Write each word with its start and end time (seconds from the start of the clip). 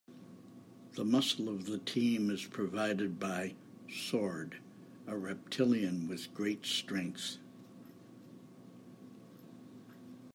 The 0.95 1.05
muscle 1.05 1.47
of 1.47 1.67
the 1.67 1.77
team 1.77 2.31
is 2.31 2.45
provided 2.45 3.19
by 3.19 3.53
"Sord", 3.87 4.55
a 5.05 5.15
reptilian 5.15 6.07
with 6.07 6.33
great 6.33 6.65
strength. 6.65 7.37